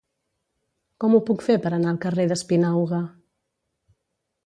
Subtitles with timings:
[1.03, 3.07] Com ho puc fer per anar al carrer d'Espinauga?